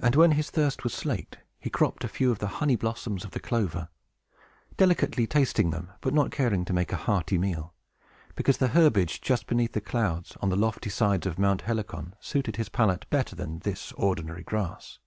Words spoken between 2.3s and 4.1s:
of the honey blossoms of the clover,